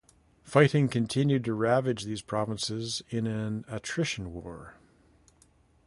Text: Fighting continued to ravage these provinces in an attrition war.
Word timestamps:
Fighting 0.43 0.87
continued 0.89 1.43
to 1.45 1.53
ravage 1.53 2.05
these 2.05 2.23
provinces 2.23 3.03
in 3.11 3.27
an 3.27 3.65
attrition 3.67 4.33
war. 4.33 4.73